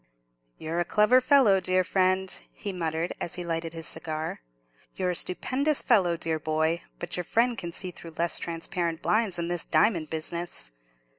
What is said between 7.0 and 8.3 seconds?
your friend can see through